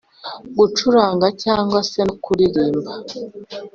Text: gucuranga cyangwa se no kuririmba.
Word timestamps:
gucuranga 0.57 1.27
cyangwa 1.43 1.79
se 1.89 1.99
no 2.07 2.15
kuririmba. 2.23 2.91